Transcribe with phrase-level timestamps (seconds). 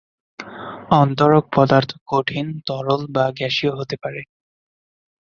[0.91, 4.21] অস্তরক পদার্থ কঠিন, তরল বা গ্যাসীয় হতে পারে।